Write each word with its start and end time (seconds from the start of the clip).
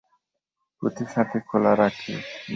পুঁথি 0.77 1.05
সাথে 1.13 1.37
খুলিয়া 1.47 1.73
রাখি, 1.75 2.13
বোঠান। 2.15 2.39